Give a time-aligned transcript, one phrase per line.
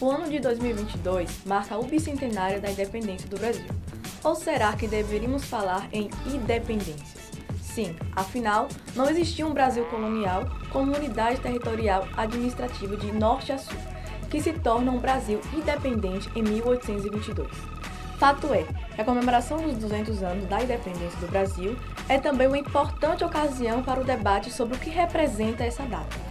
[0.00, 3.66] O ano de 2022 marca o bicentenário da independência do Brasil.
[4.22, 7.32] Ou será que deveríamos falar em independências?
[7.60, 13.76] Sim, afinal, não existia um Brasil colonial como unidade territorial administrativa de norte a sul,
[14.30, 17.48] que se torna um Brasil independente em 1822.
[18.18, 21.76] Fato é que a comemoração dos 200 anos da independência do Brasil
[22.08, 26.27] é também uma importante ocasião para o debate sobre o que representa essa data.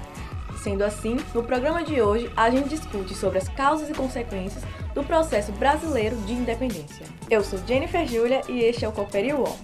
[0.67, 4.61] Sendo assim, no programa de hoje a gente discute sobre as causas e consequências
[4.93, 7.05] do processo brasileiro de independência.
[7.29, 9.57] Eu sou Jennifer Júlia e este é o Cooperi UOL.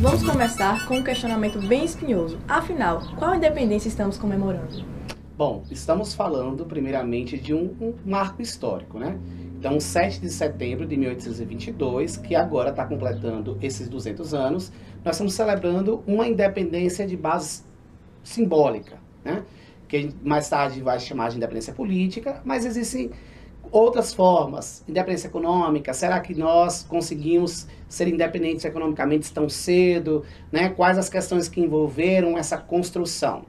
[0.00, 2.38] Vamos começar com um questionamento bem espinhoso.
[2.46, 4.84] Afinal, qual independência estamos comemorando?
[5.36, 9.18] Bom, estamos falando primeiramente de um, um marco histórico, né?
[9.58, 14.72] Então, 7 de setembro de 1822, que agora está completando esses 200 anos,
[15.04, 17.62] nós estamos celebrando uma independência de base
[18.22, 19.42] simbólica, né?
[19.88, 23.10] que mais tarde vai chamar de independência política, mas existem
[23.70, 30.68] outras formas, independência econômica, será que nós conseguimos ser independentes economicamente tão cedo, né?
[30.68, 33.44] Quais as questões que envolveram essa construção?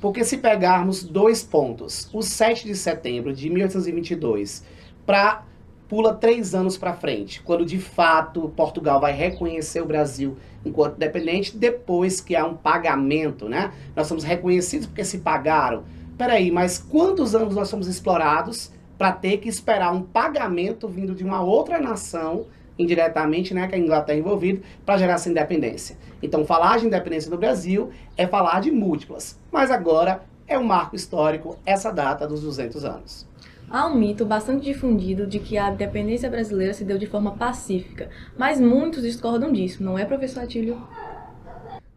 [0.00, 4.64] Porque se pegarmos dois pontos, o 7 de setembro de 1822
[5.08, 5.42] para
[5.88, 11.56] pula três anos para frente, quando de fato Portugal vai reconhecer o Brasil enquanto independente,
[11.56, 13.72] depois que há um pagamento, né?
[13.96, 15.84] Nós somos reconhecidos porque se pagaram.
[16.18, 21.24] Peraí, mas quantos anos nós somos explorados para ter que esperar um pagamento vindo de
[21.24, 22.44] uma outra nação,
[22.78, 25.96] indiretamente, né, que a Inglaterra é envolvida, para gerar essa independência?
[26.22, 29.38] Então, falar de independência do Brasil é falar de múltiplas.
[29.50, 33.26] Mas agora é um marco histórico essa data dos 200 anos.
[33.70, 38.08] Há um mito bastante difundido de que a independência brasileira se deu de forma pacífica,
[38.36, 40.88] mas muitos discordam disso, não é, professor Atílio?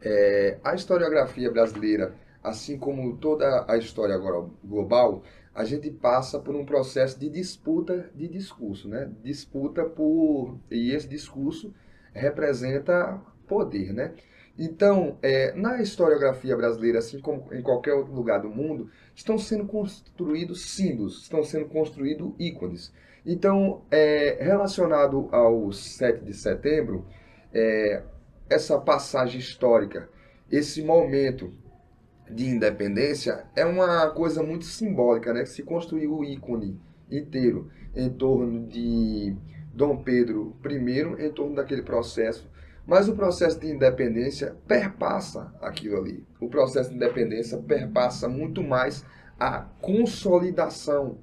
[0.02, 2.14] É, a historiografia brasileira,
[2.44, 4.18] assim como toda a história
[4.62, 5.24] global,
[5.56, 9.10] a gente passa por um processo de disputa de discurso, né?
[9.24, 11.74] Disputa por e esse discurso
[12.14, 14.14] representa poder, né?
[14.58, 19.66] Então, é, na historiografia brasileira, assim como em qualquer outro lugar do mundo, estão sendo
[19.66, 22.94] construídos símbolos, estão sendo construídos ícones.
[23.26, 27.06] Então, é, relacionado ao 7 de setembro,
[27.54, 28.04] é,
[28.50, 30.10] essa passagem histórica,
[30.52, 31.54] esse momento
[32.30, 35.44] de independência, é uma coisa muito simbólica, né?
[35.44, 36.80] Que se construiu o ícone
[37.10, 39.36] inteiro em torno de
[39.74, 42.51] Dom Pedro I, em torno daquele processo
[42.86, 46.26] mas o processo de independência perpassa aquilo ali.
[46.40, 49.06] O processo de independência perpassa muito mais
[49.40, 51.18] a consolidação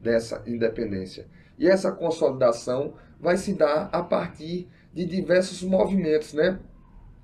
[0.00, 1.26] dessa independência.
[1.58, 6.58] E essa consolidação vai se dar a partir de diversos movimentos né,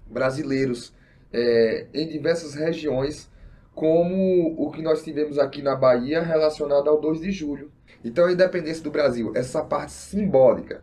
[0.06, 0.94] brasileiros
[1.32, 3.30] é, em diversas regiões,
[3.74, 7.70] como o que nós tivemos aqui na Bahia relacionado ao 2 de julho.
[8.04, 10.82] Então, a independência do Brasil, essa parte simbólica,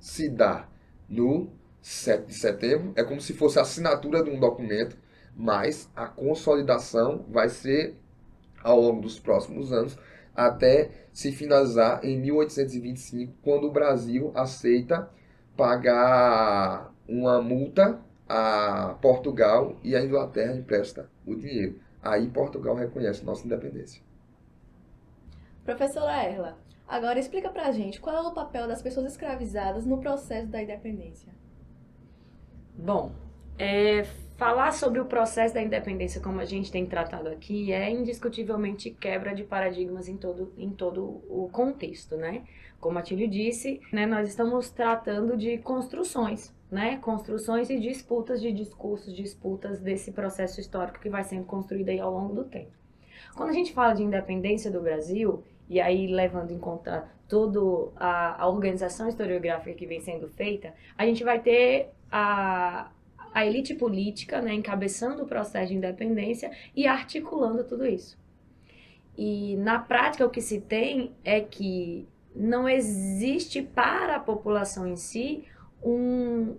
[0.00, 0.68] se dá
[1.08, 1.50] no
[1.84, 4.96] 7 de setembro, é como se fosse a assinatura de um documento,
[5.36, 7.94] mas a consolidação vai ser
[8.62, 9.98] ao longo dos próximos anos,
[10.34, 15.10] até se finalizar em 1825, quando o Brasil aceita
[15.54, 21.78] pagar uma multa a Portugal e a Inglaterra empresta o dinheiro.
[22.02, 24.02] Aí Portugal reconhece nossa independência.
[25.62, 26.56] Professora Erla,
[26.88, 31.43] agora explica pra gente qual é o papel das pessoas escravizadas no processo da independência.
[32.76, 33.12] Bom,
[33.58, 34.02] é,
[34.36, 39.34] falar sobre o processo da independência, como a gente tem tratado aqui, é indiscutivelmente quebra
[39.34, 42.42] de paradigmas em todo, em todo o contexto, né?
[42.80, 46.98] Como a Tílio disse, né, nós estamos tratando de construções, né?
[46.98, 52.12] Construções e disputas de discursos, disputas desse processo histórico que vai sendo construído aí ao
[52.12, 52.72] longo do tempo.
[53.34, 58.42] Quando a gente fala de independência do Brasil, e aí levando em conta toda a,
[58.42, 62.92] a organização historiográfica que vem sendo feita, a gente vai ter a,
[63.32, 68.16] a elite política, né, encabeçando o processo de independência e articulando tudo isso.
[69.18, 74.94] E na prática o que se tem é que não existe para a população em
[74.94, 75.44] si
[75.82, 76.56] um,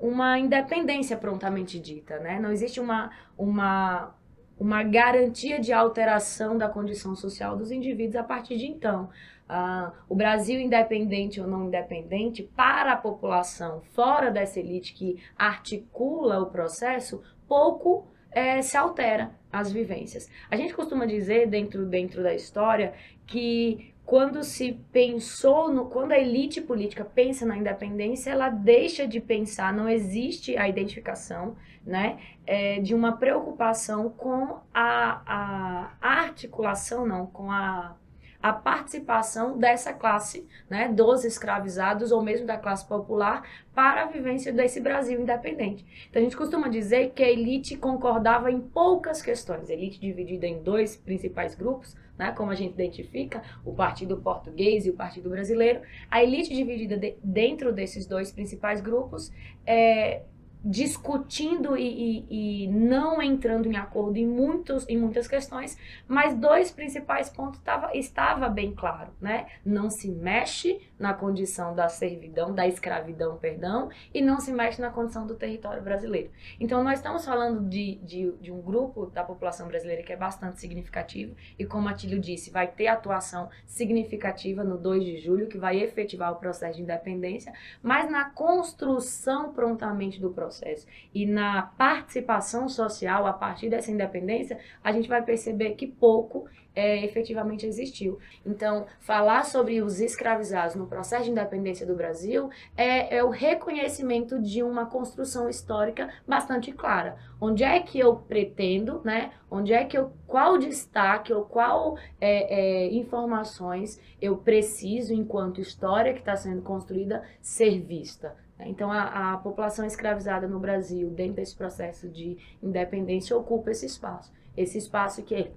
[0.00, 2.40] uma independência prontamente dita, né?
[2.40, 4.12] Não existe uma, uma,
[4.58, 9.10] uma garantia de alteração da condição social dos indivíduos a partir de então.
[9.52, 16.40] Uh, o Brasil independente ou não independente, para a população fora dessa elite que articula
[16.40, 20.26] o processo, pouco é, se altera as vivências.
[20.50, 22.94] A gente costuma dizer dentro, dentro da história
[23.26, 29.20] que quando se pensou no, quando a elite política pensa na independência, ela deixa de
[29.20, 37.26] pensar, não existe a identificação né, é, de uma preocupação com a, a articulação, não,
[37.26, 37.96] com a
[38.42, 44.52] a participação dessa classe, né, dos escravizados ou mesmo da classe popular para a vivência
[44.52, 45.86] desse Brasil independente.
[46.10, 50.46] Então a gente costuma dizer que a elite concordava em poucas questões, a elite dividida
[50.46, 55.30] em dois principais grupos, né, como a gente identifica, o Partido Português e o Partido
[55.30, 55.80] Brasileiro.
[56.10, 59.32] A elite dividida de, dentro desses dois principais grupos
[59.64, 60.22] é,
[60.64, 65.76] discutindo e, e, e, não entrando em acordo em, muitos, em muitas questões,
[66.06, 69.46] mas dois principais pontos tava, estava bem claro, né?
[69.64, 74.90] Não se mexe na condição da servidão, da escravidão, perdão, e não se mexe na
[74.90, 76.30] condição do território brasileiro.
[76.60, 80.60] Então, nós estamos falando de, de, de um grupo da população brasileira que é bastante
[80.60, 85.58] significativo, e como a Tílio disse, vai ter atuação significativa no 2 de julho, que
[85.58, 91.62] vai efetivar o processo de independência, mas na construção prontamente do processo processo e na
[91.62, 98.18] participação social a partir dessa independência, a gente vai perceber que pouco é, efetivamente existiu.
[98.46, 104.40] Então, falar sobre os escravizados no processo de independência do Brasil é, é, o reconhecimento
[104.40, 107.16] de uma construção histórica bastante clara.
[107.40, 109.32] Onde é que eu pretendo, né?
[109.50, 116.14] Onde é que eu, qual destaque ou qual é, é informações eu preciso, enquanto história
[116.14, 118.34] que está sendo construída, ser vista.
[118.66, 124.32] Então, a, a, população escravizada no Brasil, dentro desse processo de independência, ocupa esse espaço.
[124.56, 125.50] Esse espaço que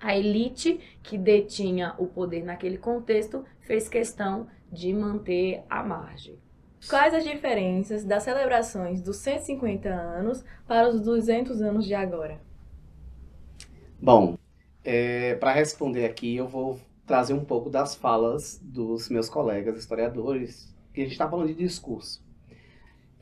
[0.00, 6.38] a elite que detinha o poder naquele contexto fez questão de manter à margem.
[6.88, 12.40] Quais as diferenças das celebrações dos 150 anos para os 200 anos de agora?
[14.00, 14.36] Bom,
[14.84, 20.74] é, para responder aqui, eu vou trazer um pouco das falas dos meus colegas historiadores,
[20.92, 22.25] que a gente está falando de discurso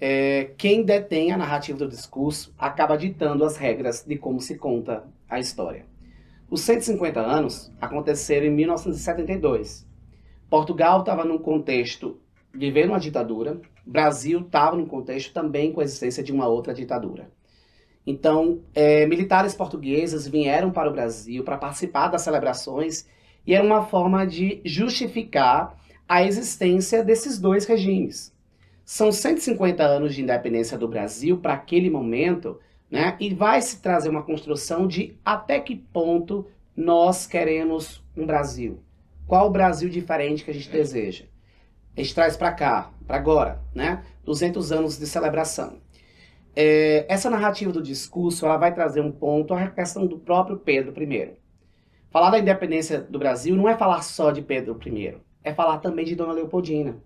[0.00, 5.04] é, quem detém a narrativa do discurso acaba ditando as regras de como se conta
[5.28, 5.86] a história.
[6.50, 9.86] Os 150 anos aconteceram em 1972.
[10.50, 12.20] Portugal estava num contexto
[12.54, 17.30] vivendo uma ditadura, Brasil estava num contexto também com a existência de uma outra ditadura.
[18.06, 23.06] Então, é, militares portugueses vieram para o Brasil para participar das celebrações
[23.46, 25.76] e era uma forma de justificar
[26.08, 28.33] a existência desses dois regimes.
[28.84, 32.60] São 150 anos de independência do Brasil para aquele momento,
[32.90, 33.16] né?
[33.18, 36.46] E vai se trazer uma construção de até que ponto
[36.76, 38.80] nós queremos um Brasil.
[39.26, 41.24] Qual o Brasil diferente que a gente deseja?
[41.96, 44.04] A gente traz para cá, para agora, né?
[44.24, 45.78] 200 anos de celebração.
[46.54, 51.02] É, essa narrativa do discurso ela vai trazer um ponto a questão do próprio Pedro
[51.02, 51.32] I.
[52.10, 56.04] Falar da independência do Brasil não é falar só de Pedro I, é falar também
[56.04, 56.96] de Dona Leopoldina.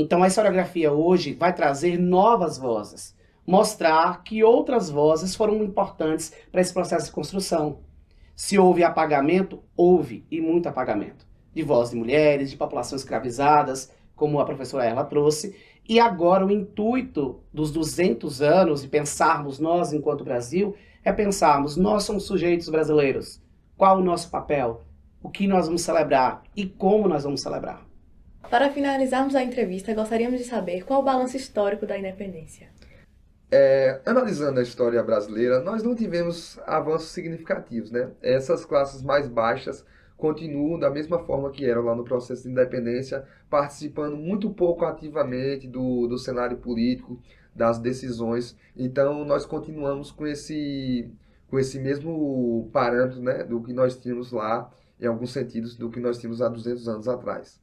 [0.00, 6.60] Então a historiografia hoje vai trazer novas vozes, mostrar que outras vozes foram importantes para
[6.60, 7.80] esse processo de construção.
[8.36, 14.38] Se houve apagamento, houve, e muito apagamento, de vozes de mulheres, de populações escravizadas, como
[14.38, 15.56] a professora Erla trouxe,
[15.88, 22.04] e agora o intuito dos 200 anos de pensarmos nós enquanto Brasil é pensarmos nós
[22.04, 23.42] somos sujeitos brasileiros.
[23.76, 24.84] Qual o nosso papel?
[25.20, 27.87] O que nós vamos celebrar e como nós vamos celebrar?
[28.50, 32.70] Para finalizarmos a entrevista, gostaríamos de saber qual o balanço histórico da independência.
[33.50, 38.10] É, analisando a história brasileira, nós não tivemos avanços significativos, né?
[38.22, 39.84] Essas classes mais baixas
[40.16, 45.68] continuam da mesma forma que eram lá no processo de independência, participando muito pouco ativamente
[45.68, 47.20] do, do cenário político,
[47.54, 48.56] das decisões.
[48.74, 51.10] Então, nós continuamos com esse,
[51.50, 56.00] com esse mesmo parâmetro né, do que nós tínhamos lá, em alguns sentidos, do que
[56.00, 57.60] nós tínhamos há 200 anos atrás.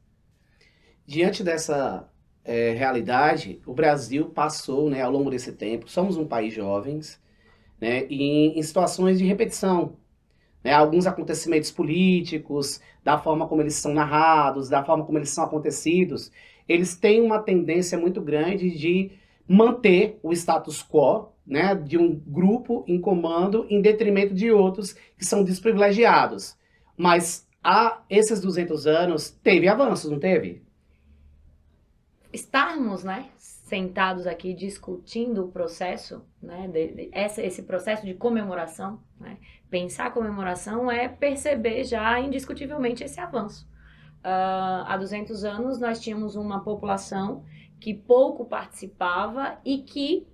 [1.06, 2.08] Diante dessa
[2.44, 7.20] é, realidade, o Brasil passou, né, ao longo desse tempo, somos um país jovens,
[7.80, 9.96] né, em, em situações de repetição.
[10.64, 15.44] Né, alguns acontecimentos políticos, da forma como eles são narrados, da forma como eles são
[15.44, 16.32] acontecidos,
[16.68, 19.12] eles têm uma tendência muito grande de
[19.48, 25.24] manter o status quo, né, de um grupo em comando em detrimento de outros que
[25.24, 26.56] são desprivilegiados.
[26.96, 30.65] Mas há esses 200 anos teve avanços, não teve?
[32.36, 39.00] Estarmos, né, sentados aqui discutindo o processo, né, de, de, essa, esse processo de comemoração,
[39.18, 39.38] né,
[39.68, 43.66] pensar a comemoração é perceber já indiscutivelmente esse avanço.
[44.18, 47.44] Uh, há 200 anos nós tínhamos uma população
[47.80, 50.26] que pouco participava e que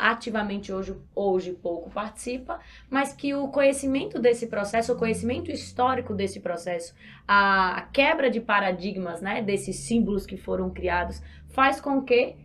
[0.00, 6.40] ativamente hoje, hoje pouco participa, mas que o conhecimento desse processo, o conhecimento histórico desse
[6.40, 6.94] processo,
[7.28, 12.36] a quebra de paradigmas, né, desses símbolos que foram criados, faz com que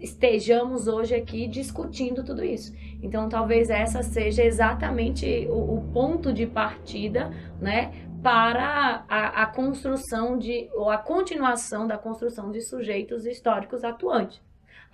[0.00, 2.74] estejamos hoje aqui discutindo tudo isso.
[3.02, 7.30] Então, talvez essa seja exatamente o, o ponto de partida,
[7.60, 7.92] né,
[8.22, 14.40] para a, a, construção de, ou a continuação da construção de sujeitos históricos atuantes.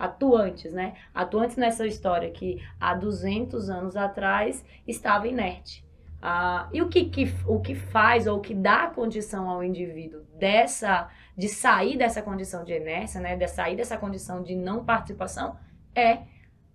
[0.01, 0.95] Atuantes, né?
[1.13, 5.85] Atuantes nessa história que há 200 anos atrás estava inerte.
[6.19, 10.21] Ah, e o que, que, o que faz ou o que dá condição ao indivíduo
[10.39, 15.55] dessa de sair dessa condição de inércia, né, de sair dessa condição de não participação,
[15.95, 16.19] é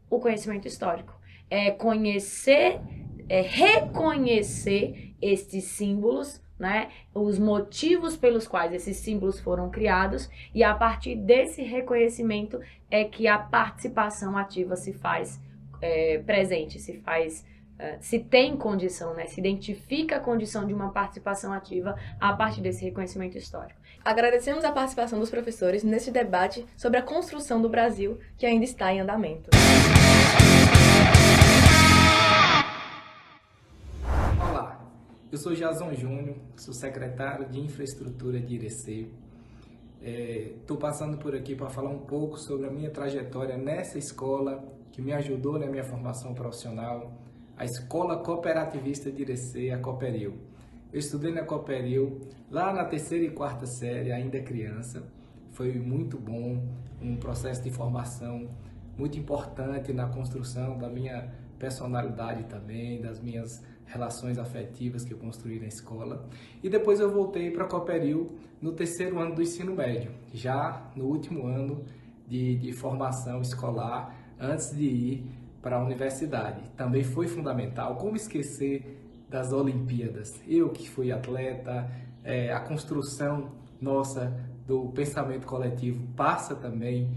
[0.08, 1.12] o conhecimento histórico.
[1.50, 2.80] É conhecer,
[3.28, 10.74] é reconhecer estes símbolos, né, os motivos pelos quais esses símbolos foram criados, e a
[10.74, 12.60] partir desse reconhecimento
[12.90, 15.40] é que a participação ativa se faz
[15.80, 17.44] é, presente, se faz
[17.78, 22.62] eh, se tem condição, né, se identifica a condição de uma participação ativa a partir
[22.62, 23.78] desse reconhecimento histórico.
[24.02, 28.92] Agradecemos a participação dos professores neste debate sobre a construção do Brasil, que ainda está
[28.92, 29.50] em andamento.
[29.52, 30.25] Olá,
[35.30, 39.08] eu sou Jason Júnior, sou secretário de Infraestrutura de Irecê.
[40.00, 44.64] Estou é, passando por aqui para falar um pouco sobre a minha trajetória nessa escola
[44.92, 47.12] que me ajudou na minha formação profissional
[47.56, 50.34] a Escola Cooperativista de Irecê, a Cooperil.
[50.92, 55.02] Eu estudei na Cooperil lá na terceira e quarta série, ainda criança.
[55.50, 56.62] Foi muito bom,
[57.02, 58.48] um processo de formação
[58.96, 65.58] muito importante na construção da minha personalidade também, das minhas relações afetivas que eu construí
[65.58, 66.28] na escola.
[66.62, 71.46] E depois eu voltei para Cooperil no terceiro ano do ensino médio, já no último
[71.46, 71.84] ano
[72.26, 75.26] de, de formação escolar, antes de ir
[75.62, 76.62] para a universidade.
[76.76, 77.96] Também foi fundamental.
[77.96, 80.40] Como esquecer das Olimpíadas?
[80.46, 81.90] Eu que fui atleta,
[82.22, 84.32] é, a construção nossa
[84.66, 87.08] do pensamento coletivo passa também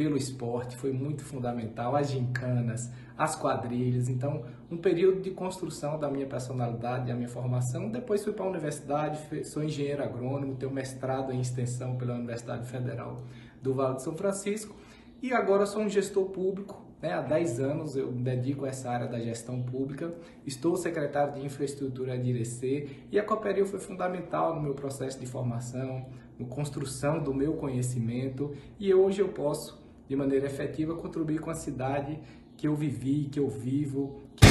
[0.00, 1.94] pelo esporte, foi muito fundamental.
[1.94, 4.08] As gincanas, as quadrilhas.
[4.08, 7.90] Então, um período de construção da minha personalidade, da minha formação.
[7.90, 13.22] Depois fui para a universidade, sou engenheiro agrônomo, tenho mestrado em extensão pela Universidade Federal
[13.60, 14.74] do Vale de São Francisco.
[15.20, 17.14] E agora sou um gestor público né?
[17.14, 20.12] Há 10 anos eu me dedico a essa área da gestão pública,
[20.46, 25.26] estou secretário de infraestrutura de IRC e a Cooperil foi fundamental no meu processo de
[25.26, 26.06] formação,
[26.38, 29.79] na construção do meu conhecimento e hoje eu posso,
[30.10, 32.18] de maneira efetiva, contribuir com a cidade
[32.56, 34.20] que eu vivi, que eu vivo.
[34.34, 34.44] Que...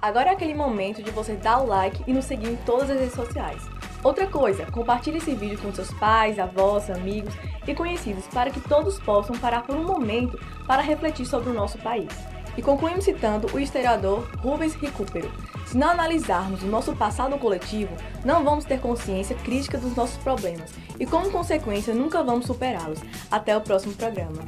[0.00, 3.00] Agora é aquele momento de você dar o like e nos seguir em todas as
[3.00, 3.68] redes sociais.
[4.04, 7.34] Outra coisa, compartilhe esse vídeo com seus pais, avós, amigos
[7.66, 11.78] e conhecidos para que todos possam parar por um momento para refletir sobre o nosso
[11.78, 12.12] país.
[12.56, 15.32] E concluímos citando o historiador Rubens Recupero.
[15.74, 17.92] Se não analisarmos o nosso passado coletivo,
[18.24, 23.00] não vamos ter consciência crítica dos nossos problemas e, como consequência, nunca vamos superá-los.
[23.28, 24.38] Até o próximo programa.